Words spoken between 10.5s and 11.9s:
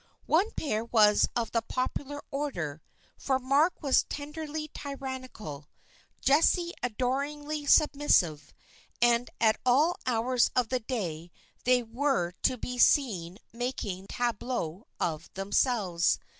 of the day they